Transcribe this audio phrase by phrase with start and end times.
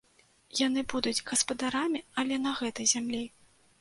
[0.59, 3.23] Яны будуць гаспадарамі, але на гэтай зямлі.